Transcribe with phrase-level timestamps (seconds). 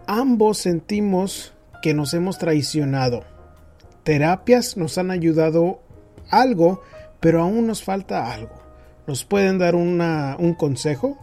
[0.08, 3.22] ambos sentimos que nos hemos traicionado.
[4.02, 5.80] Terapias nos han ayudado
[6.28, 6.82] algo,
[7.20, 8.60] pero aún nos falta algo.
[9.06, 11.18] ¿Nos pueden dar un consejo?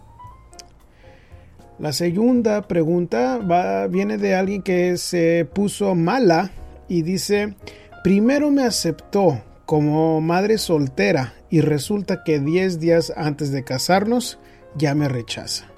[1.77, 6.51] La segunda pregunta va, viene de alguien que se puso mala
[6.89, 7.55] y dice,
[8.03, 14.39] primero me aceptó como madre soltera y resulta que 10 días antes de casarnos
[14.75, 15.69] ya me rechaza.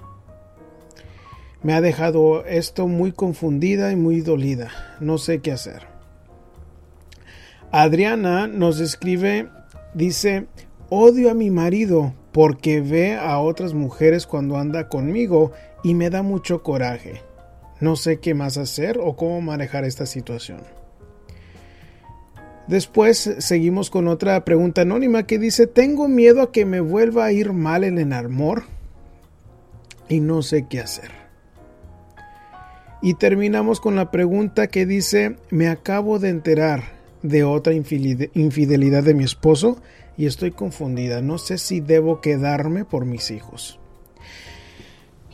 [1.62, 4.72] Me ha dejado esto muy confundida y muy dolida.
[5.00, 5.84] No sé qué hacer.
[7.72, 9.50] Adriana nos escribe,
[9.94, 10.48] dice,
[10.90, 15.52] odio a mi marido porque ve a otras mujeres cuando anda conmigo
[15.84, 17.22] y me da mucho coraje.
[17.80, 20.81] No sé qué más hacer o cómo manejar esta situación.
[22.68, 27.32] Después seguimos con otra pregunta anónima que dice, tengo miedo a que me vuelva a
[27.32, 28.64] ir mal en el amor
[30.08, 31.12] y no sé qué hacer.
[33.02, 36.84] Y terminamos con la pregunta que dice, me acabo de enterar
[37.24, 39.82] de otra infidelidad de mi esposo
[40.18, 43.80] y estoy confundida, no sé si debo quedarme por mis hijos.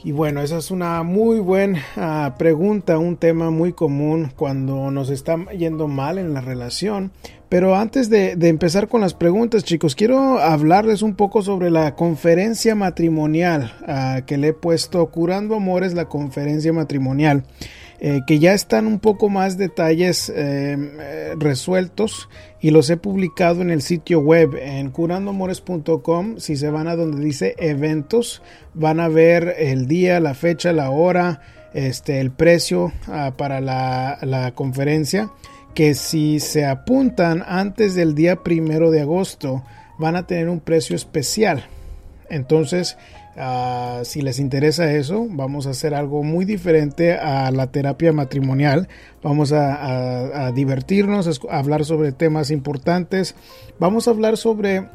[0.04, 5.10] Y bueno, esa es una muy buena ah, pregunta, un tema muy común cuando nos
[5.10, 7.12] está yendo mal en la relación.
[7.50, 12.76] Pero antes de, empezar con las preguntas, chicos, quiero hablarles un poco sobre la conferencia
[12.76, 17.44] matrimonial ah, que le he puesto Curando Amores, la conferencia matrimonial.
[18.00, 22.30] Eh, que ya están un poco más detalles em, eh, resueltos
[22.62, 26.38] y los he publicado en el sitio web en curandoamores.com.
[26.38, 28.44] Si se van a donde dice eventos,
[28.76, 31.42] van a ver el día, la fecha, la hora,
[31.74, 35.32] este, el precio ah, para la, la conferencia.
[35.74, 39.64] Que si se apuntan antes del día primero de agosto,
[39.98, 41.66] van a tener un precio especial.
[42.30, 42.96] Entonces,
[43.40, 48.88] Ah, si les interesa eso, vamos a hacer algo muy diferente a la terapia matrimonial.
[49.22, 53.36] Vamos a, divertirnos, a hablar sobre temas importantes.
[53.80, 54.90] Vamos a hablar sobre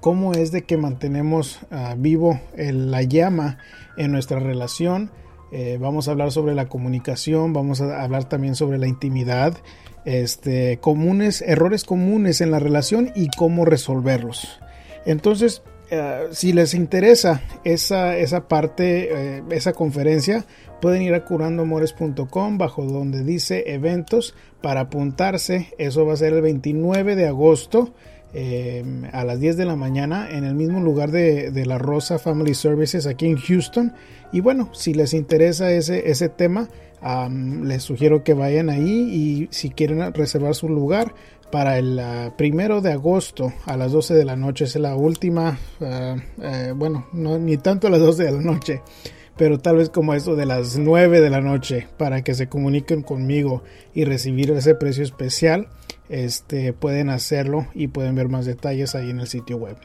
[0.00, 3.58] cómo es de que mantenemos ah, vivo la llama
[3.98, 5.10] en nuestra relación.
[5.52, 9.56] Eh, vamos a hablar sobre la comunicación, vamos a hablar también sobre la intimidad,
[10.04, 14.60] este, comunes, errores comunes en la relación y cómo resolverlos.
[15.06, 20.44] Entonces, eh, si les interesa esa, esa parte, eh, esa conferencia,
[20.80, 25.74] pueden ir a curandoamores.com bajo donde dice eventos para apuntarse.
[25.78, 27.94] Eso va a ser el 29 de agosto
[28.34, 32.18] eh, a las 10 de la mañana en el mismo lugar de, de, la Rosa
[32.18, 33.94] Family Services aquí en Houston.
[34.30, 36.68] Y bueno, si les interesa ese, ese tema,
[37.64, 41.14] les sugiero que vayan ahí y si quieren reservar su lugar,
[41.50, 44.64] para el ah, primero de agosto a las 12 de la noche.
[44.64, 48.82] Es la última, ah, eh, bueno, no ni tanto a las 12 de la noche,
[49.36, 53.02] pero tal vez como eso de las 9 de la noche para que se comuniquen
[53.02, 53.62] conmigo
[53.94, 55.68] y recibir ese precio especial.
[56.08, 59.76] Este pueden hacerlo y pueden ver más detalles ahí en el sitio web.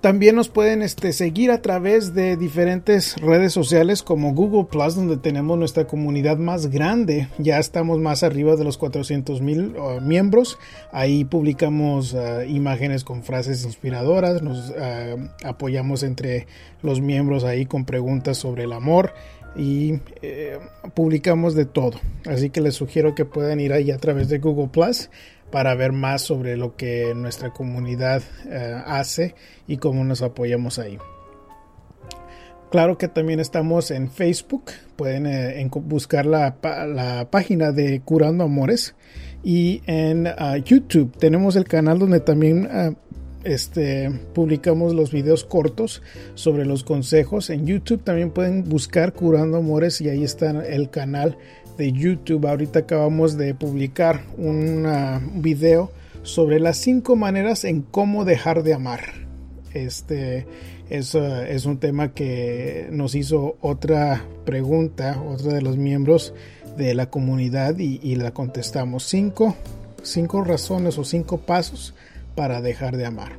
[0.00, 5.16] También nos pueden este, seguir a través de diferentes redes sociales como Google Plus, donde
[5.16, 7.26] tenemos nuestra comunidad más grande.
[7.38, 10.56] Ya estamos más arriba de los 400 mil uh, miembros.
[10.92, 14.40] Ahí publicamos uh, imágenes con frases inspiradoras.
[14.40, 16.46] Nos uh, apoyamos entre
[16.80, 19.12] los miembros ahí con preguntas sobre el amor
[19.56, 20.58] y eh,
[20.94, 21.98] publicamos de todo.
[22.26, 25.10] Así que les sugiero que puedan ir ahí a través de Google Plus
[25.50, 29.34] para ver más sobre lo que nuestra comunidad eh, hace
[29.66, 30.98] y cómo nos apoyamos ahí.
[32.70, 34.64] Claro que también estamos en Facebook,
[34.96, 36.56] pueden eh, buscar la,
[37.30, 38.94] página de Curando Amores
[39.42, 42.90] y en ah, YouTube tenemos el canal donde también ah,
[43.44, 46.02] este, publicamos los videos cortos
[46.34, 47.48] sobre los consejos.
[47.48, 51.38] En YouTube también pueden buscar Curando Amores y ahí está el canal
[51.78, 52.46] de YouTube.
[52.46, 54.86] Ahorita acabamos de publicar un
[55.36, 55.90] video
[56.22, 59.00] sobre las cinco maneras en cómo dejar de amar.
[59.72, 60.46] Este
[60.90, 66.34] es, es un tema que nos hizo otra pregunta, otra de los miembros
[66.76, 69.04] de la comunidad y, la contestamos.
[69.04, 69.56] Cinco,
[70.02, 71.94] cinco razones o cinco pasos
[72.34, 73.32] para dejar de amar.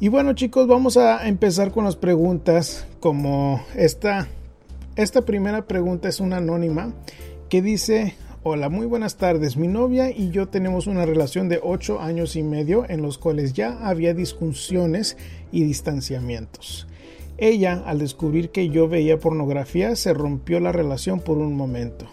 [0.00, 4.28] Y bueno chicos, vamos a empezar con las preguntas como esta.
[4.94, 6.92] Esta primera pregunta es una anónima
[7.48, 11.98] que dice, hola, muy buenas tardes, mi novia y yo tenemos una relación de 8
[12.00, 15.16] años y medio en los cuales ya había discusiones
[15.50, 16.86] y distanciamientos.
[17.38, 22.04] Ella, al descubrir que yo veía pornografía, se rompió la relación por un momento.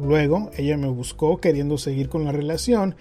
[0.00, 2.96] Luego, ella me buscó queriendo seguir con la relación.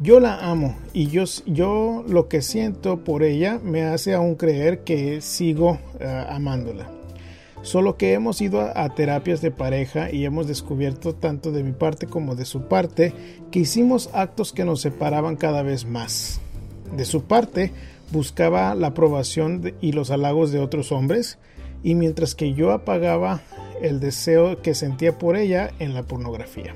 [0.00, 4.84] Yo la amo y yo, yo lo que siento por ella me hace aún creer
[4.84, 6.90] que sigo eh, amándola.
[7.62, 12.06] Solo que hemos ido a, terapias de pareja y hemos descubierto tanto de mi parte
[12.06, 13.12] como de su parte
[13.50, 16.40] que hicimos actos que nos separaban cada vez más.
[16.96, 17.72] De su parte,
[18.12, 21.38] buscaba la aprobación y los halagos de otros hombres,
[21.82, 23.42] y mientras que yo apagaba
[23.80, 26.74] el deseo que sentía por ella en la pornografía.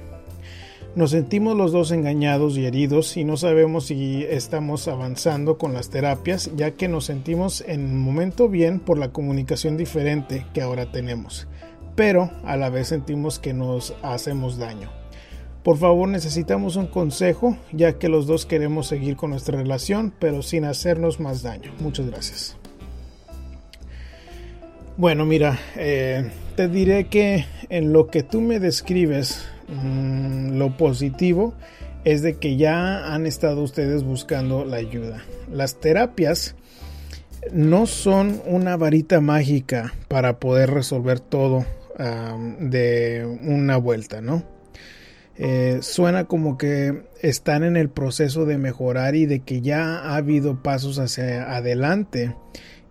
[0.97, 5.91] Nos sentimos los dos engañados y heridos y no sabemos si estamos avanzando con las
[5.91, 10.93] terapias, ya que nos sentimos en un momento bien por la comunicación diferente que ahora
[10.93, 11.49] tenemos,
[11.97, 14.89] pero a la vez sentimos que nos hacemos daño.
[15.65, 20.43] Por favor, necesitamos un consejo, ya que los dos queremos seguir con nuestra relación, pero
[20.43, 21.73] sin hacernos más daño.
[21.81, 22.57] Muchas gracias.
[24.97, 31.55] Bueno, mira, eh, te diré que en lo que tú me describes, mm, lo positivo
[32.05, 35.25] es de que ya han estado ustedes buscando la ayuda.
[35.51, 36.55] Las terapias
[37.53, 41.65] no son una varita mágica para poder resolver todo
[41.97, 44.43] de una vuelta, ¿no?
[45.37, 50.17] Eh, suena como que están en el proceso de mejorar y de que ya ha
[50.17, 52.35] habido pasos hacia adelante.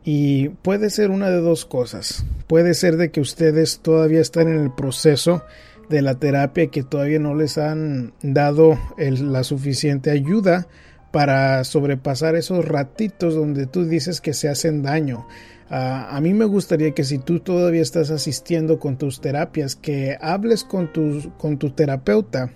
[0.06, 2.25] Y puede ser una de dos cosas.
[2.48, 5.44] Puede ser de que ustedes todavía están en el proceso
[5.90, 10.68] de la terapia que todavía no les han dado la suficiente ayuda
[11.12, 15.28] para sobrepasar esos ratitos donde tú dices que se hacen daño.
[15.70, 20.64] a mí me gustaría que si tú todavía estás asistiendo con tus terapias, que hables
[20.64, 22.52] con tu, con tu terapeuta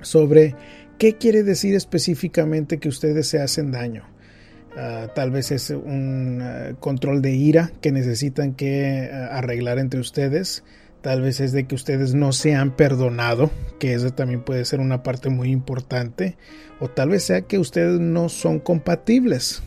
[0.00, 0.54] sobre
[0.98, 4.04] qué quiere decir específicamente que ustedes se hacen daño.
[4.76, 9.98] Ah, tal vez es un ah, control de ira que necesitan que ah, arreglar entre
[9.98, 10.62] ustedes.
[11.02, 14.80] Tal vez es de que ustedes no se han perdonado, que eso también puede ser
[14.80, 16.36] una parte muy importante.
[16.78, 19.62] O tal vez sea que ustedes no son compatibles.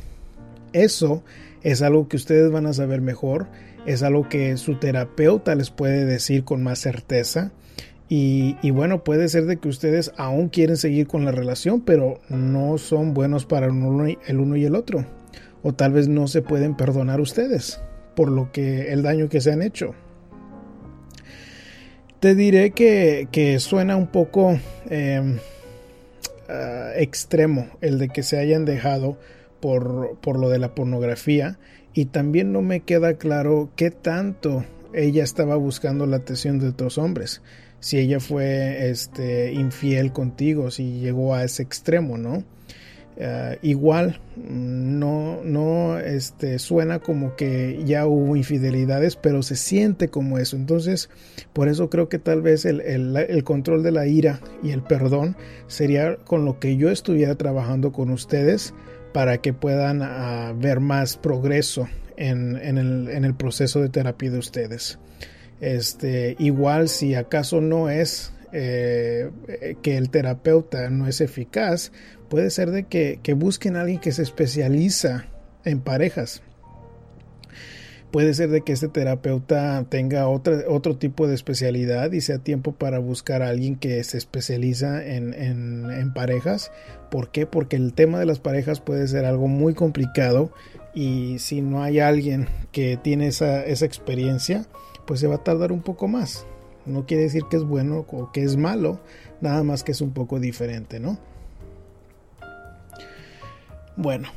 [0.73, 1.23] Eso
[1.63, 3.47] es algo que ustedes van a saber mejor.
[3.85, 7.51] Es algo que su terapeuta les puede decir con más certeza.
[8.09, 12.21] Y, y, bueno, puede ser de que ustedes aún quieren seguir con la relación, pero
[12.29, 15.05] no son buenos para el uno, y el otro.
[15.63, 17.81] O tal vez no se pueden perdonar ustedes
[18.15, 19.95] por lo que el daño que se han hecho.
[22.23, 24.57] Te diré que, suena un poco
[24.89, 25.39] em,
[26.47, 29.17] ah, extremo el de que se hayan dejado
[29.59, 31.59] por, por lo de la pornografía.
[31.93, 36.97] Y también no me queda claro qué tanto ella estaba buscando la atención de otros
[36.97, 37.41] hombres.
[37.81, 42.45] Si ella fue este infiel contigo si llegó a ese extremo no
[43.15, 50.39] eh, igual no, no este, suena como que ya hubo infidelidades, pero se siente como
[50.39, 50.55] eso.
[50.55, 51.09] Entonces,
[51.53, 55.35] por eso creo que tal vez el, el, control de la ira y el perdón
[55.67, 58.73] sería con lo que yo estuviera trabajando con ustedes
[59.13, 64.31] para que puedan uh, ver más progreso en, en, el, en, el, proceso de terapia
[64.31, 64.97] de ustedes.
[65.61, 69.31] Este, igual si acaso no es eh,
[69.81, 71.91] que el terapeuta no es eficaz,
[72.33, 75.27] puede ser de que, busquen a alguien que se especializa
[75.65, 76.41] en parejas.
[78.09, 82.97] Puede ser de que este terapeuta tenga otro tipo de especialidad y sea tiempo para
[82.97, 86.71] buscar a alguien que se especializa en, parejas.
[87.11, 87.45] ¿Por qué?
[87.45, 90.51] Porque el tema de las parejas puede ser algo muy complicado
[90.95, 94.65] y si no hay alguien que tiene esa, esa experiencia,
[95.05, 96.47] pues se va a tardar un poco más.
[96.87, 98.99] No quiere decir que es bueno o que es malo,
[99.39, 101.19] nada más que es un poco diferente, ¿no?
[103.95, 104.29] Bueno,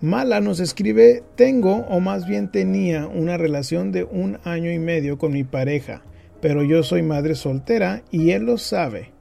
[0.00, 5.18] Mala nos escribe, tengo o más bien tenía una relación de un año y medio
[5.18, 6.02] con mi pareja,
[6.40, 9.12] pero yo soy madre soltera y él lo sabe.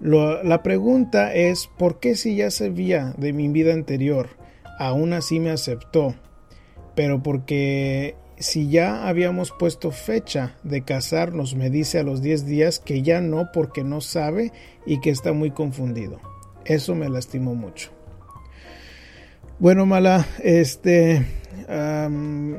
[0.00, 4.30] la pregunta es, ¿por qué si ya sabía de mi vida anterior,
[4.78, 6.14] aún así me aceptó?
[6.96, 12.78] Pero porque si ya habíamos puesto fecha de casarnos, me dice a los 10 días
[12.78, 14.52] que ya no porque no sabe
[14.84, 16.20] y que está muy confundido.
[16.64, 17.97] Eso me lastimó mucho.
[19.60, 21.26] Bueno, Mala, este,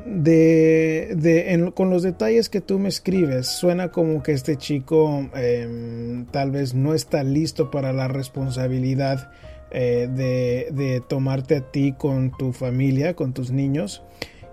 [0.05, 6.51] de, con los detalles que tú me escribes, suena como que este chico em, tal
[6.51, 9.31] vez no está listo para la responsabilidad
[9.71, 14.03] eh, de, tomarte a ti con tu familia, con tus niños.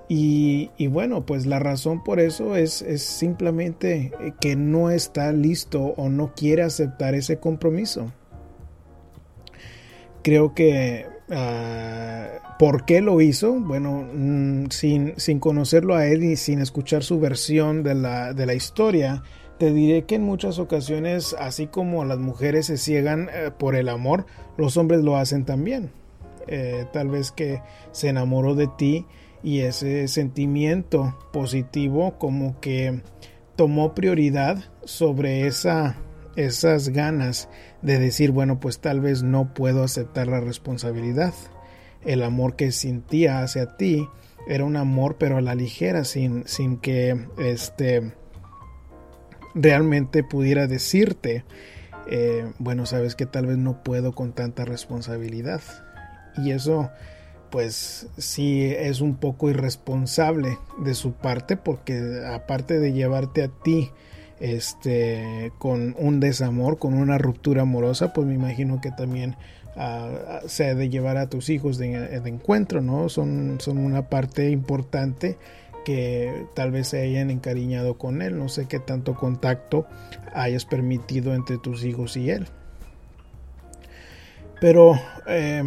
[0.09, 6.09] Y, bueno, pues la razón por eso es, es, simplemente que no está listo o
[6.11, 8.13] no quiere aceptar ese compromiso.
[10.23, 13.55] Creo que Ah, ¿Por qué lo hizo?
[13.55, 18.47] Bueno, mm, sin, sin, conocerlo a él y sin escuchar su versión de la, de
[18.47, 19.23] la, historia,
[19.59, 23.89] te diré que en muchas ocasiones, así como las mujeres se ciegan eh, por el
[23.89, 25.91] amor, los hombres lo hacen también.
[26.47, 29.05] Eh, tal vez que se enamoró de ti
[29.43, 33.03] y ese sentimiento positivo como que
[33.57, 35.97] tomó prioridad sobre esa
[36.37, 37.49] esas ganas
[37.83, 41.35] de decir, bueno, pues tal vez no puedo aceptar la responsabilidad.
[42.05, 44.09] El amor que sentía hacia ti
[44.47, 48.13] era un amor pero a la ligera, sin, sin que este,
[49.55, 51.45] realmente pudiera decirte,
[52.09, 55.63] eh, bueno, sabes que tal vez no puedo con tanta responsabilidad.
[56.37, 56.91] Y eso
[57.51, 63.91] pues sí es un poco irresponsable de su parte porque aparte de llevarte a ti
[64.41, 69.37] este, con un desamor, con una ruptura amorosa, pues me imagino que también
[69.77, 73.09] uh, se ha de llevar a tus hijos de, encuentro, ¿no?
[73.09, 75.39] Son, son una parte importante
[75.85, 79.87] que tal vez se hayan encariñado con él, no sé qué tanto contacto
[80.35, 82.49] hayas permitido entre tus hijos y él.
[84.61, 85.63] Pero eh,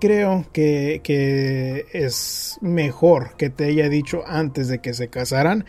[0.00, 5.64] creo que, es mejor que te haya dicho antes de que se casaran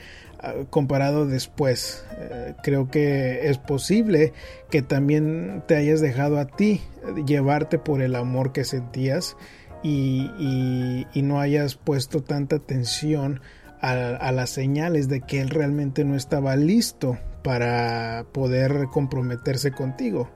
[0.70, 2.06] comparado después.
[2.18, 4.34] Eh, creo que es posible
[4.70, 6.82] que también te hayas dejado a ti
[7.26, 9.38] llevarte por el amor que sentías
[9.84, 13.42] y, no hayas puesto tanta atención
[13.82, 20.30] a, las señales de que él realmente no estaba listo para poder comprometerse contigo.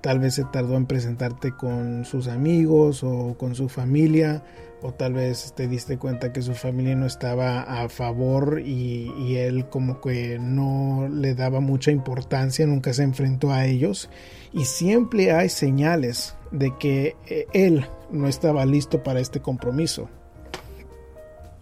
[0.00, 4.44] Tal vez se tardó en presentarte con sus amigos o con su familia
[4.86, 9.66] o tal vez te diste cuenta que su familia no estaba a favor y, él
[9.70, 14.10] como que no le daba mucha importancia, nunca se enfrentó a ellos
[14.52, 20.10] y siempre hay señales de que eh, él no estaba listo para este compromiso.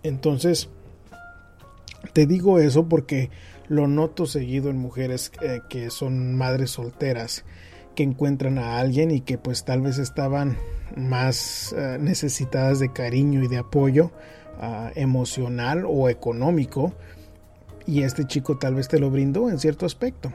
[0.03, 0.69] Entonces,
[2.13, 3.31] te digo eso porque
[3.69, 7.45] lo noto seguido en mujeres eh, que son madres solteras
[7.95, 10.57] que encuentran a alguien y que pues tal vez estaban
[10.97, 14.11] más eh, necesitadas de cariño y de apoyo
[14.61, 16.93] ah, emocional o económico
[17.87, 20.33] y este chico tal vez te lo brindó en cierto aspecto.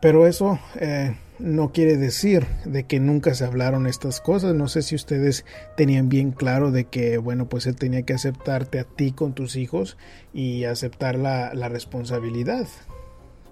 [0.00, 4.54] Pero eso eh, no quiere decir de que nunca se hablaron estas cosas.
[4.54, 5.44] No sé si ustedes
[5.76, 9.56] tenían bien claro de que, bueno, pues él tenía que aceptarte a ti con tus
[9.56, 9.98] hijos
[10.32, 12.66] y aceptar la, la responsabilidad.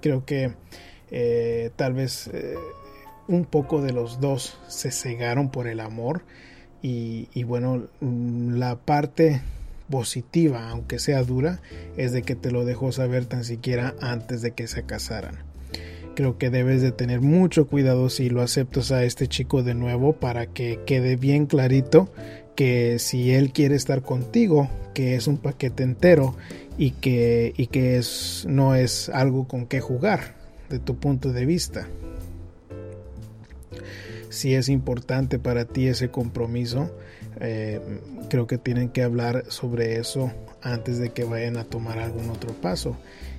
[0.00, 0.54] Creo que
[1.10, 2.56] eh, tal vez eh,
[3.28, 6.22] un poco de los dos se cegaron por el amor
[6.80, 9.42] y, bueno, mm, la parte
[9.90, 11.60] positiva, aunque sea dura,
[11.96, 15.38] es de que te lo dejó saber tan siquiera antes de que se casaran.
[16.14, 20.14] Creo que debes de tener mucho cuidado si lo aceptas a este chico de nuevo
[20.14, 22.12] para que quede bien clarito
[22.54, 26.36] que si él quiere estar contigo, que es un paquete entero
[26.76, 30.37] y que, y que es, no es algo con que jugar
[30.68, 31.88] de tu punto de vista.
[34.30, 36.90] Si es importante para ti ese compromiso,
[37.40, 37.80] eh,
[38.28, 40.32] creo que tienen que hablar sobre eso
[40.62, 42.96] antes de que vayan a tomar algún otro paso.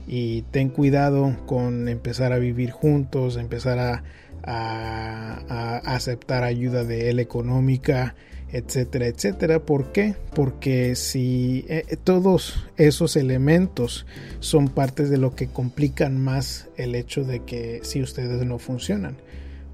[0.07, 4.03] Y ten cuidado con empezar a vivir juntos, empezar a,
[4.43, 8.15] a aceptar ayuda de él económica,
[8.51, 9.59] etcétera, etcétera.
[9.59, 10.15] ¿Por qué?
[10.33, 14.05] Porque si eh, todos esos elementos
[14.39, 19.17] son partes de lo que complican más el hecho de que si ustedes no funcionan,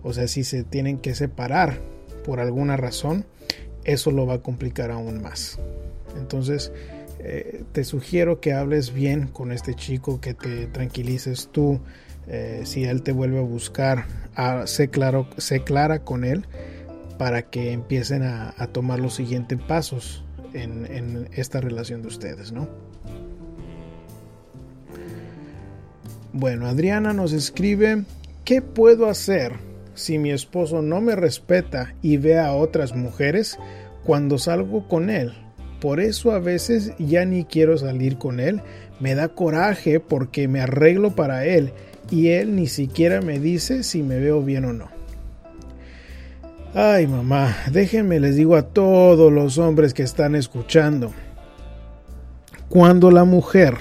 [0.04, 1.80] o sea, si se tienen que separar
[2.24, 3.26] por alguna razón,
[3.86, 5.60] eso lo va a complicar aún más.
[6.18, 6.72] Entonces,
[7.20, 11.80] eh, te sugiero que hables bien con este chico, que te tranquilices tú.
[12.28, 14.06] Eh, si él te vuelve a buscar,
[14.36, 16.46] ah, sé claro, sé clara con él
[17.18, 22.68] para que empiecen a, tomar los siguientes pasos en, esta relación de ustedes, ¿no?
[26.34, 28.04] Bueno, Adriana nos escribe,
[28.44, 29.54] ¿qué puedo hacer
[29.94, 33.58] si mi esposo no me respeta y ve a otras mujeres
[34.04, 35.34] cuando salgo con él?
[35.80, 38.62] Por eso a veces ya ni quiero salir con él.
[39.00, 41.72] Me da coraje porque me arreglo para él
[42.12, 44.95] y él ni siquiera me dice si me veo bien o no.
[46.78, 51.14] Ay mamá, déjenme les digo a todos los hombres que están escuchando.
[52.68, 53.78] Cuando la mujer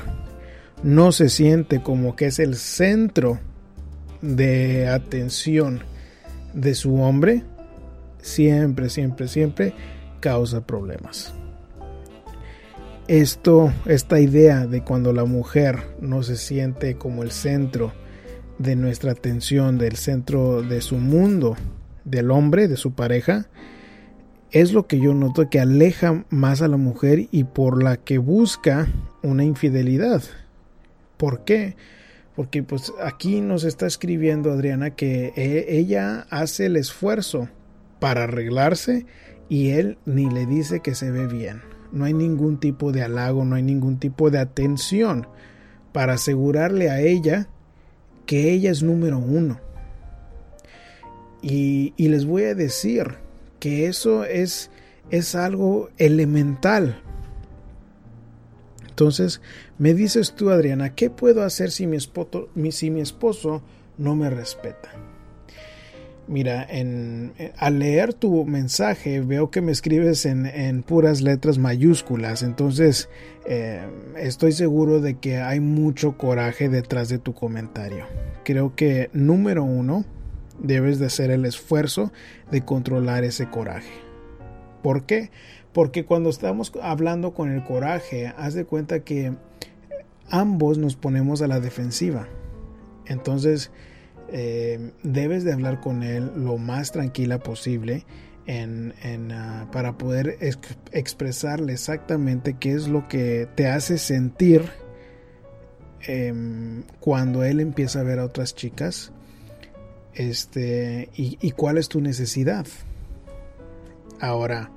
[0.84, 3.40] no se siente como que es el centro
[4.22, 5.80] de atención
[6.52, 7.42] de su hombre,
[8.22, 9.74] siempre, siempre, siempre
[10.20, 11.34] causa problemas.
[13.08, 17.92] Esto, esta idea de cuando la mujer no se siente como el centro
[18.60, 21.56] de nuestra atención, del centro de su mundo,
[22.04, 23.46] del hombre, de su pareja,
[24.50, 28.18] es lo que yo noto que aleja más a la mujer y por la que
[28.18, 28.86] busca
[29.22, 30.22] una infidelidad.
[31.16, 31.76] ¿Por qué?
[32.36, 37.48] Porque pues aquí nos está escribiendo Adriana que e, ella hace el esfuerzo
[37.98, 39.06] para arreglarse
[39.48, 41.62] y él ni le dice que se ve bien.
[41.90, 45.26] No hay ningún tipo de halago, no hay ningún tipo de atención
[45.92, 47.48] para asegurarle a ella
[48.26, 49.60] que ella es número uno.
[51.46, 53.16] Y, les voy a decir
[53.60, 54.70] que eso es,
[55.10, 57.02] es algo elemental.
[58.88, 59.42] Entonces,
[59.76, 63.62] me dices tú, Adriana, ¿qué puedo hacer si mi esposo, si mi esposo
[63.98, 64.90] no me respeta?
[66.26, 73.10] Mira, en, al leer tu mensaje veo que me escribes en, puras letras mayúsculas, entonces
[73.44, 73.86] eh,
[74.16, 78.06] estoy seguro de que hay mucho coraje detrás de tu comentario.
[78.44, 80.06] Creo que número uno,
[80.64, 82.12] debes de hacer el esfuerzo
[82.50, 83.92] de controlar ese coraje.
[84.82, 85.30] ¿Por qué?
[85.72, 89.34] Porque cuando estamos hablando con el coraje, haz de cuenta que
[90.30, 92.26] ambos nos ponemos a la defensiva.
[93.06, 93.70] Entonces,
[94.28, 98.06] eh, debes de hablar con él lo más tranquila posible
[98.48, 100.38] ah, para poder
[100.92, 104.62] expresarle exactamente qué es lo que te hace sentir
[106.02, 109.12] em, cuando él empieza a ver a otras chicas
[110.14, 112.66] este, y, cuál es tu necesidad.
[114.20, 114.70] Ahora,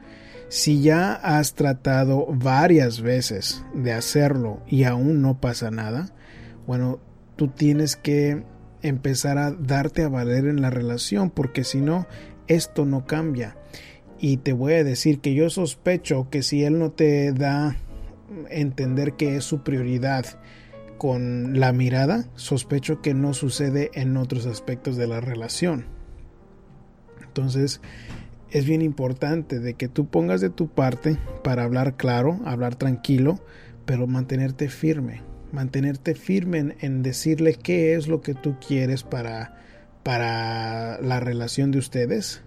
[0.50, 6.14] si ya has tratado varias veces de hacerlo y aún no pasa nada,
[6.66, 7.00] bueno,
[7.36, 8.44] tú tienes que
[8.82, 12.08] empezar a darte a valer en la relación, porque si no,
[12.48, 13.58] esto no cambia.
[14.20, 17.78] Y te voy a decir que yo sospecho que si él no te da
[18.50, 20.26] entender que es su prioridad
[20.98, 25.86] con la mirada, sospecho que no sucede en otros aspectos de la relación.
[27.24, 27.82] Entonces,
[28.50, 33.40] es bien importante de que tú pongas de tu parte para hablar claro, hablar tranquilo,
[33.86, 39.56] pero mantenerte firme, mantenerte firme en, decirle qué es lo que tú quieres para,
[40.04, 42.42] para la relación de ustedes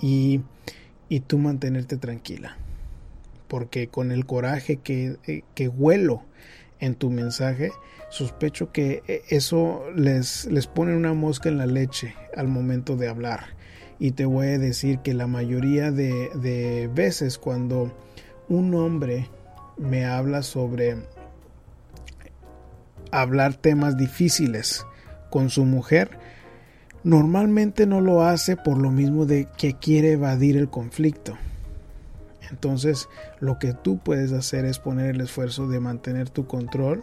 [0.00, 0.40] y,
[1.08, 2.56] y tú mantenerte tranquila.
[3.48, 6.24] Porque con el coraje que, eh, que huelo
[6.80, 7.72] en tu mensaje,
[8.10, 13.08] sospecho que eh, eso les, les pone una mosca en la leche al momento de
[13.08, 13.54] hablar.
[13.98, 17.92] Y te voy a decir que la mayoría de, de veces cuando
[18.48, 19.28] un hombre
[19.78, 20.96] me habla sobre
[23.10, 24.84] hablar temas difíciles
[25.30, 26.18] con su mujer,
[27.04, 31.36] normalmente no lo hace por lo mismo de que quiere evadir el conflicto.
[32.50, 33.08] Entonces,
[33.40, 37.02] lo que tú puedes hacer es poner el esfuerzo de mantener tu control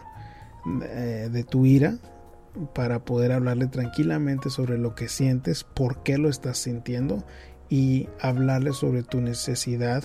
[0.84, 1.98] eh, de tu ira
[2.74, 7.24] para poder hablarle tranquilamente sobre lo que sientes, por qué lo estás sintiendo
[7.70, 10.04] y hablarle sobre tu necesidad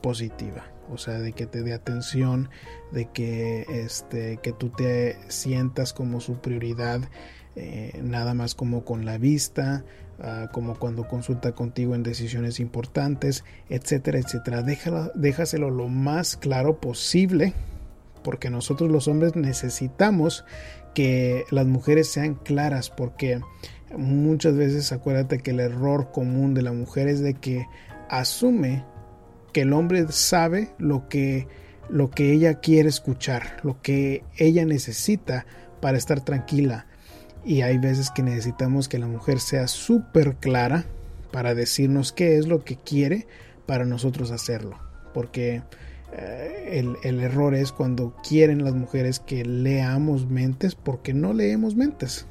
[0.00, 2.48] positiva, o sea, de que te dé atención,
[2.92, 7.00] de que este que tú te sientas como su prioridad,
[7.56, 9.84] eh, nada más como con la vista,
[10.22, 14.62] ah, como cuando consulta contigo en decisiones importantes, etcétera, etcétera.
[15.14, 17.52] déjaselo lo más claro posible
[18.22, 20.44] porque nosotros los hombres necesitamos
[20.94, 23.40] que las mujeres sean claras, porque
[23.96, 27.66] muchas veces acuérdate que el error común de la mujer es de que
[28.08, 28.84] asume
[29.52, 31.46] que el hombre sabe lo que
[31.90, 35.44] lo que ella quiere escuchar, lo que ella necesita
[35.80, 36.86] para estar tranquila.
[37.44, 40.84] Y hay veces que necesitamos que la mujer sea súper clara
[41.32, 43.26] para decirnos qué es lo que quiere
[43.66, 44.78] para nosotros hacerlo.
[45.12, 45.62] Porque
[46.12, 52.26] eh, el, error es cuando quieren las mujeres que leamos mentes porque no leemos mentes.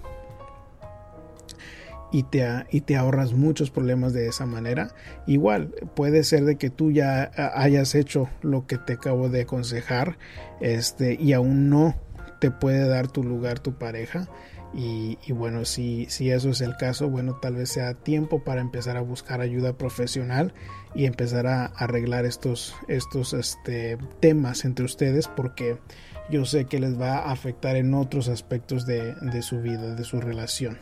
[2.13, 4.93] Y te, y te ahorras muchos problemas de esa manera.
[5.27, 10.17] Igual, puede ser de que tú ya hayas hecho lo que te acabo de aconsejar
[10.59, 11.95] este, y aún no
[12.39, 14.27] te puede dar tu lugar tu pareja.
[14.73, 18.95] Y, bueno, si, si eso es el caso, bueno, tal vez sea tiempo para empezar
[18.95, 20.53] a buscar ayuda profesional
[20.95, 25.77] y empezar a arreglar estos, estos este, temas entre ustedes porque
[26.29, 30.03] yo sé que les va a afectar en otros aspectos de, de su vida, de
[30.05, 30.77] su relación.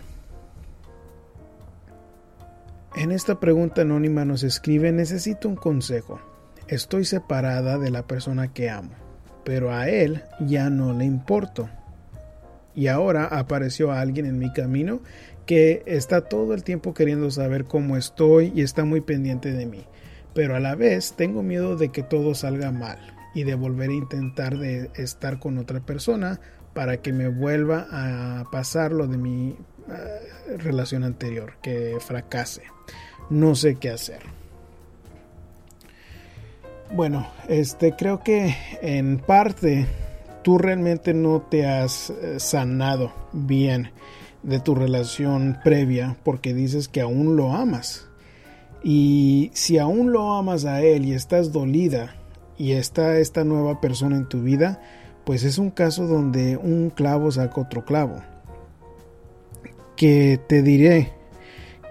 [2.96, 6.20] En esta pregunta anónima nos escribe, necesito un consejo.
[6.68, 8.92] Estoy separada de la persona que amo,
[9.44, 11.70] pero a él ya no le importo
[12.80, 15.02] y ahora apareció alguien en mi camino
[15.46, 19.84] que está todo el tiempo queriendo saber cómo estoy y está muy pendiente de mí.
[20.34, 22.98] Pero a la vez tengo miedo de que todo salga mal
[23.36, 26.40] y de volver a intentar de estar con otra persona
[26.74, 29.58] para que me vuelva a pasar lo de mi
[29.90, 32.64] eh, relación anterior, que fracase.
[33.30, 34.22] No sé qué hacer.
[36.94, 39.86] Bueno, este creo que en parte
[40.44, 43.92] tú realmente no te has eh, sanado bien
[44.44, 48.08] de tu relación previa porque dices que aún lo amas.
[48.84, 52.16] Y si aún lo amas a él y estás dolida
[52.58, 54.82] y está esta nueva persona en tu vida,
[55.26, 58.22] pues es un caso donde un clavo saca otro clavo.
[59.98, 61.12] Que te diré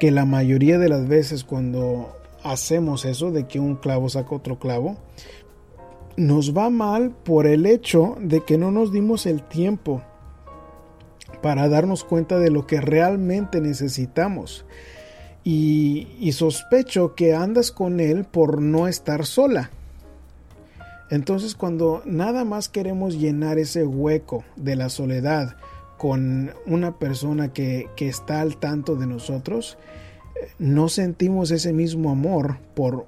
[0.01, 4.59] que la mayoría de las veces cuando hacemos eso de que un clavo saca otro
[4.59, 4.97] clavo,
[6.19, 10.03] nos va mal por el hecho de que no nos dimos el tiempo
[11.43, 14.67] para darnos cuenta de lo que realmente necesitamos.
[15.45, 19.71] Y, sospecho que andas con él por no estar sola.
[21.09, 25.57] Entonces cuando nada más queremos llenar ese hueco de la soledad
[25.97, 29.79] con una persona que, que está al tanto de nosotros,
[30.35, 33.07] eh, no sentimos ese mismo amor por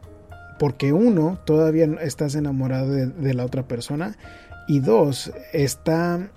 [0.61, 4.19] porque uno, todavía estás enamorado de, la otra persona
[4.69, 6.31] y dos, está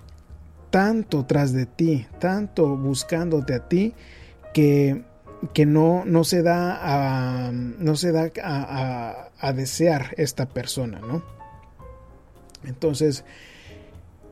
[0.70, 3.92] tanto tras de ti, tanto buscándote a ti
[4.54, 5.04] que,
[5.52, 6.78] que no, no se da,
[7.48, 11.22] a, no se da a, a desear esta persona, ¿no?
[12.64, 13.26] Entonces,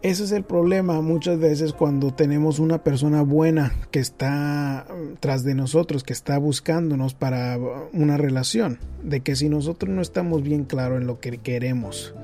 [0.02, 5.44] ese es el problema muchas veces cuando tenemos una persona buena que está mm, tras
[5.44, 7.58] de nosotros, que está buscándonos para
[7.92, 12.14] una relación, de que si nosotros no estamos bien claros en lo que queremos,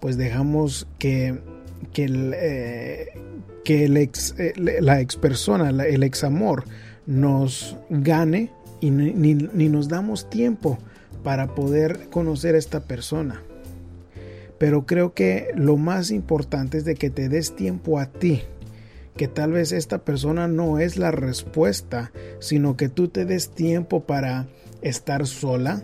[0.00, 1.38] pues dejamos que,
[1.92, 3.08] que, el, eh,
[3.64, 6.64] que el ex, eh, la ex persona, el ex amor
[7.06, 10.78] nos gane y ni, ni nos damos tiempo
[11.22, 13.42] para poder conocer a esta persona
[14.58, 18.42] pero creo que lo más importante es de que te des tiempo a ti,
[19.16, 24.04] que tal vez esta persona no es la respuesta, sino que tú te des tiempo
[24.04, 24.46] para
[24.82, 25.82] estar sola,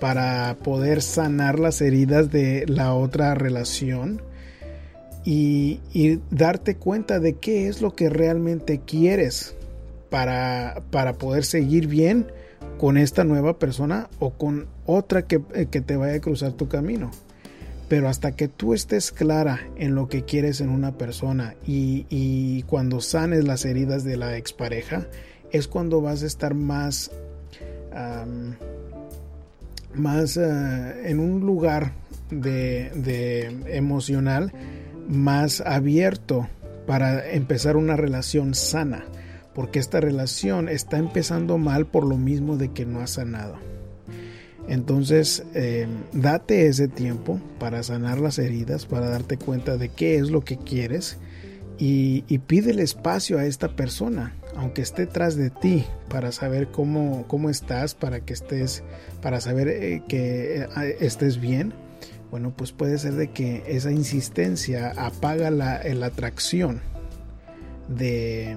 [0.00, 4.20] para poder sanar las heridas de la otra relación
[5.24, 5.80] y,
[6.30, 9.54] darte cuenta de qué es lo que realmente quieres
[10.10, 12.26] para, para poder seguir bien
[12.78, 17.12] con esta nueva persona o con otra que, que te vaya a cruzar tu camino.
[17.92, 23.02] Pero hasta que tú estés clara en lo que quieres en una persona y, cuando
[23.02, 25.08] sanes las heridas de la expareja,
[25.50, 27.10] es cuando vas a estar más,
[29.92, 31.92] más eh, en un lugar
[32.30, 34.54] de, emocional
[35.06, 36.48] más abierto
[36.86, 39.04] para empezar una relación sana,
[39.54, 43.56] porque esta relación está empezando mal por lo mismo de que no ha sanado.
[44.68, 50.30] Entonces, eh, date ese tiempo para sanar las heridas, para darte cuenta de qué es
[50.30, 51.18] lo que quieres
[51.78, 57.24] y, pide el espacio a esta persona, aunque esté tras de ti, para saber cómo,
[57.26, 58.84] cómo estás, para que estés,
[59.20, 61.74] para saber eh, que eh, estés bien.
[62.30, 66.80] Bueno, pues puede ser de que esa insistencia apaga la, la atracción
[67.88, 68.56] de,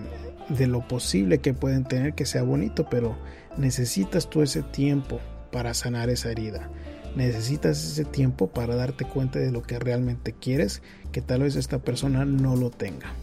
[0.50, 3.18] de lo posible que pueden tener que sea bonito, pero
[3.58, 5.20] necesitas tú ese tiempo
[5.56, 6.70] para sanar esa herida.
[7.16, 10.82] Necesitas ese tiempo para darte cuenta de lo que realmente quieres,
[11.14, 13.14] que tal vez esta persona no lo tenga.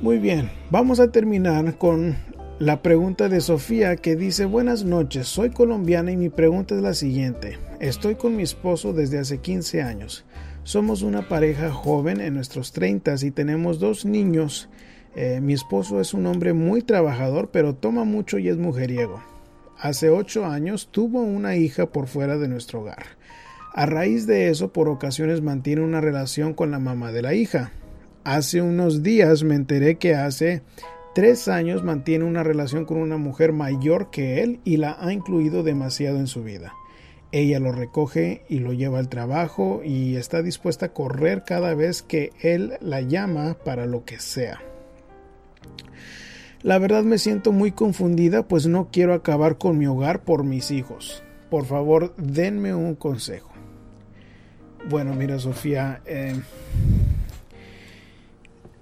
[0.00, 2.16] Muy bien, vamos a terminar con
[2.60, 6.94] la pregunta de Sofía que dice buenas noches, soy colombiana y mi pregunta es la
[6.94, 7.58] siguiente.
[7.80, 10.24] Estoy con mi esposo desde hace 15 años.
[10.62, 14.68] Somos una pareja joven en nuestros 30 y tenemos dos niños
[15.18, 19.22] eh, mi esposo es un hombre muy trabajador, pero toma mucho y es mujeriego.
[19.78, 23.06] Hace ocho años tuvo una hija por fuera de nuestro hogar.
[23.72, 27.72] A raíz de eso, por ocasiones mantiene una relación con la mamá de la hija.
[28.24, 30.62] Hace unos días me enteré que hace
[31.14, 35.62] tres años mantiene una relación con una mujer mayor que él y la ha incluido
[35.62, 36.74] demasiado en su vida.
[37.32, 42.02] ella lo recoge y lo lleva al trabajo y está dispuesta a correr cada vez
[42.02, 44.60] que él la llama para lo que sea.
[46.66, 50.72] La verdad me siento muy confundida pues no quiero acabar con mi hogar por mis
[50.72, 51.22] hijos.
[51.48, 53.52] Por favor, denme un consejo.
[54.90, 56.34] Bueno, mira Sofía, eh,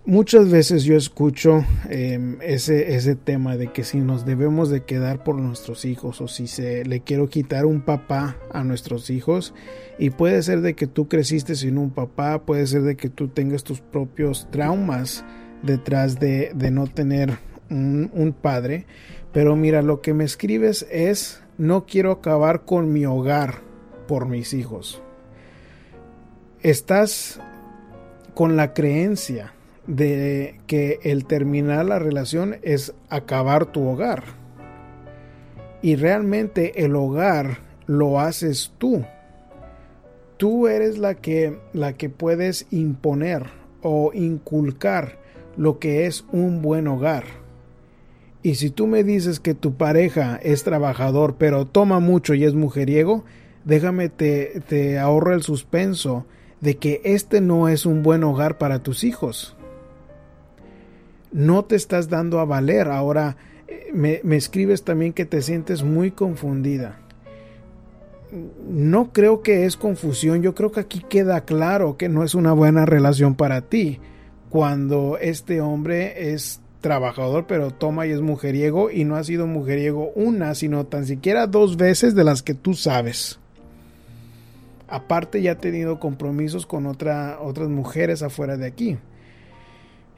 [0.07, 5.23] Muchas veces yo escucho em, ese, ese tema de que si nos debemos de quedar
[5.23, 9.53] por nuestros hijos o si se le quiero quitar un papá a nuestros hijos
[9.99, 13.29] y puede ser de que tú creciste sin un papá, puede ser de que tú
[13.29, 15.23] tengas tus propios traumas
[15.62, 17.38] detrás de, de no tener
[17.74, 18.87] un, padre,
[19.32, 23.56] pero mira, lo que me escribes es no quiero acabar con mi hogar
[24.06, 25.02] por mis hijos.
[26.62, 27.40] Estás
[28.34, 29.52] con la creencia
[29.87, 34.24] de que el terminar la relación es acabar tu hogar.
[35.82, 39.04] Y realmente el hogar lo haces tú.
[40.38, 43.44] Tú eres la que, la que puedes imponer
[43.82, 45.18] o inculcar
[45.56, 47.43] lo que es un buen hogar.
[48.44, 52.54] Y si tú me dices que tu pareja es trabajador pero toma mucho y es
[52.54, 53.24] mujeriego,
[53.64, 56.26] déjame te, te ahorro el suspenso
[56.61, 59.57] de que este no es un buen hogar para tus hijos
[61.35, 62.88] no te estás dando a valer.
[62.88, 63.37] Ahora
[63.68, 67.00] eh, me, escribes también que te sientes muy confundida.
[68.66, 72.52] No creo que es confusión, yo creo que aquí queda claro que no es una
[72.52, 74.00] buena relación para ti
[74.48, 80.12] cuando este hombre es trabajador pero toma y es mujeriego y no ha sido mujeriego
[80.14, 83.38] una sino tan siquiera dos veces de las que tú sabes.
[84.87, 88.99] Aparte ya ha tenido compromisos con otra, otras mujeres afuera de aquí.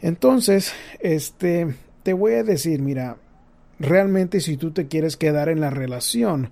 [0.03, 3.17] Entonces, este, te voy a decir, mira,
[3.79, 6.51] realmente si tú te quieres quedar en la relación,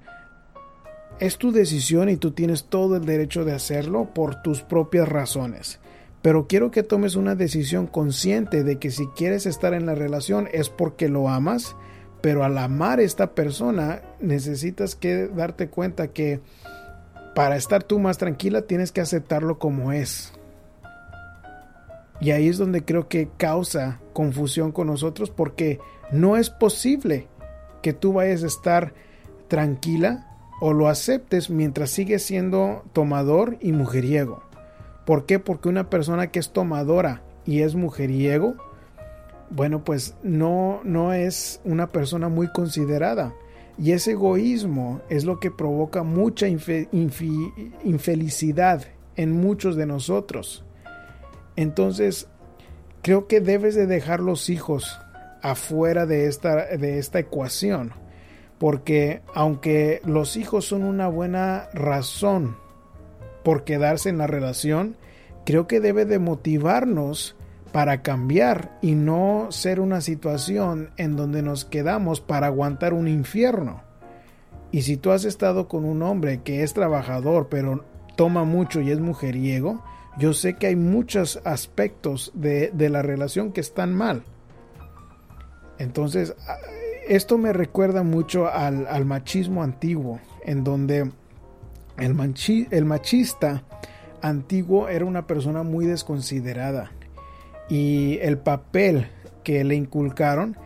[1.18, 5.81] es tu decisión y tú tienes todo el derecho de hacerlo por tus propias razones.
[6.24, 10.48] Pero quiero que tomes una decisión consciente de que si quieres estar en la relación
[10.52, 11.76] es porque lo amas,
[12.22, 16.40] pero al amar a esta persona necesitas que darte cuenta que
[17.34, 20.32] para estar tú más tranquila tienes que aceptarlo como es.
[22.22, 25.78] Y ahí es donde creo que causa confusión con nosotros porque
[26.10, 27.28] no es posible
[27.82, 28.94] que tú vayas a estar
[29.46, 30.26] tranquila
[30.62, 34.42] o lo aceptes mientras sigues siendo tomador y mujeriego.
[35.04, 35.38] ¿Por qué?
[35.38, 38.54] Porque una persona que es tomadora y es mujeriego,
[39.50, 43.34] bueno, pues no, no es una persona muy considerada.
[43.76, 48.84] Y ese egoísmo es lo que provoca mucha infelicidad
[49.16, 50.64] en muchos de nosotros.
[51.56, 52.28] Entonces,
[53.02, 54.98] creo que debes de dejar los hijos
[55.42, 57.92] afuera de esta, de esta ecuación.
[58.58, 62.56] Porque aunque los hijos son una buena razón
[63.44, 64.96] por quedarse en la relación,
[65.44, 67.37] creo que debe de motivarnos
[67.72, 73.83] para cambiar y no ser una situación en donde nos quedamos para aguantar un infierno.
[74.70, 77.85] Y si tú has estado con un hombre que es trabajador pero
[78.16, 79.83] toma mucho y es mujeriego,
[80.18, 84.22] yo sé que hay muchos aspectos de, la relación que están mal.
[85.78, 86.37] Entonces,
[87.09, 91.11] esto me recuerda mucho al, machismo antiguo, en donde
[91.98, 92.35] el,
[92.70, 93.62] el machista
[94.22, 96.90] antiguo era una persona muy desconsiderada
[97.68, 99.09] y el papel
[99.42, 100.57] que le inculcaron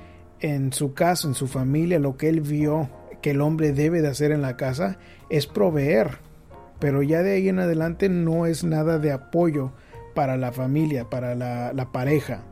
[0.41, 2.89] en su caso, en su familia, lo que él vio
[3.21, 6.19] que el hombre debe de hacer en la casa es proveer,
[6.79, 9.73] pero ya de ahí en adelante no es nada de apoyo
[10.15, 12.43] para la familia, para la, pareja.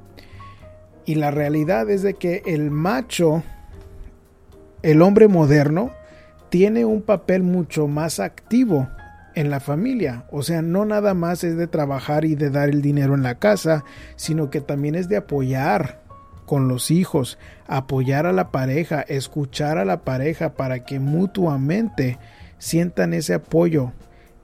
[1.05, 3.43] Y la realidad es de que el macho,
[4.83, 5.93] el hombre moderno,
[6.49, 8.89] tiene un papel mucho más activo
[9.35, 10.25] en la familia.
[10.31, 13.37] O sea, no nada más es de trabajar y de dar el dinero en la
[13.37, 13.85] casa,
[14.17, 16.01] sino que también es de apoyar
[16.47, 22.19] con los hijos, apoyar a la pareja, escuchar a la pareja para que mutuamente
[22.59, 23.93] sientan ese apoyo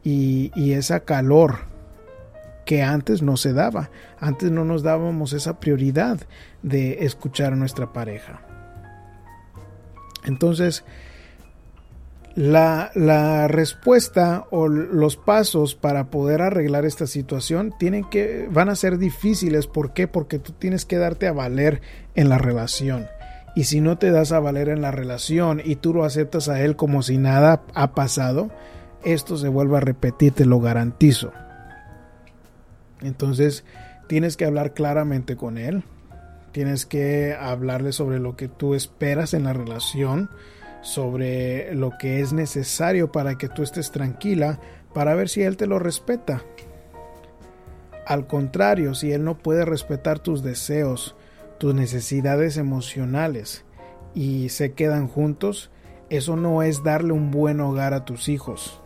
[0.04, 1.70] y, esa calor
[2.66, 3.90] que antes no se daba.
[4.20, 6.20] Antes no nos dábamos esa prioridad
[6.62, 8.42] de escuchar a nuestra pareja.
[10.24, 10.84] Entonces,
[12.34, 18.98] la, respuesta o los pasos para poder arreglar esta situación tienen que, van a ser
[18.98, 19.66] difíciles.
[19.66, 20.08] ¿Por qué?
[20.08, 21.80] Porque tú tienes que darte a valer
[22.14, 23.06] en la relación.
[23.54, 26.62] Y si no te das a valer en la relación y tú lo aceptas a
[26.62, 28.50] él como si nada ha pasado,
[29.04, 31.32] esto se vuelva a repetir, te lo garantizo.
[33.02, 33.64] Entonces,
[34.06, 35.84] tienes que hablar claramente con él.
[36.52, 40.30] Tienes que hablarle sobre lo que tú esperas en la relación.
[40.82, 44.60] Sobre lo que es necesario para que tú estés tranquila,
[44.92, 46.42] para ver si él te lo respeta.
[48.06, 51.16] Al contrario, si él no puede respetar tus deseos,
[51.58, 53.64] tus necesidades emocionales
[54.14, 55.70] y se quedan juntos,
[56.10, 58.82] eso no es darle un buen hogar a tus hijos.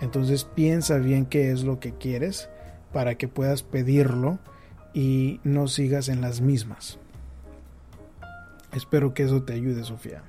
[0.00, 2.48] Entonces piensa bien qué es lo que quieres
[2.92, 4.38] para que puedas pedirlo
[4.94, 6.98] y no sigas en las mismas.
[8.74, 10.22] Espero que eso te ayude, Sofía.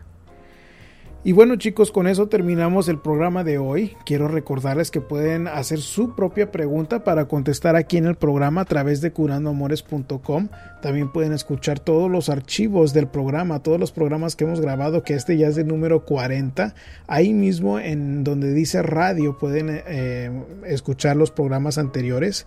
[1.26, 3.98] Y bueno chicos, con eso terminamos el programa de hoy.
[4.06, 8.66] Quiero recordarles que pueden hacer su propia pregunta para contestar aquí en el programa a
[8.66, 10.50] través de curandoamores.com.
[10.84, 15.16] También pueden escuchar todos los archivos del programa, todos los programas que hemos grabado, que
[15.16, 16.76] este ya es el número 40.
[17.08, 20.30] Ahí mismo en donde dice radio pueden eh,
[20.68, 22.46] escuchar los programas anteriores.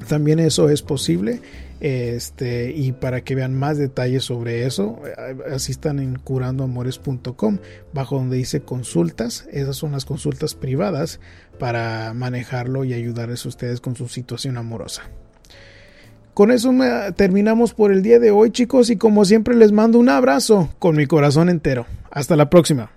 [0.07, 1.41] También eso es posible.
[1.81, 7.59] Este, y para que vean más detalles sobre eso, eh, asistan en curandoamores.com,
[7.93, 9.47] bajo donde dice consultas.
[9.53, 11.21] Esas son las consultas privadas
[11.59, 15.03] para manejarlo y ayudarles a ustedes con su situación amorosa.
[16.35, 16.73] Con eso
[17.17, 20.95] terminamos por el día de hoy, chicos, y como siempre les mando un abrazo con
[20.95, 21.87] mi corazón entero.
[22.13, 22.93] Hasta la próxima.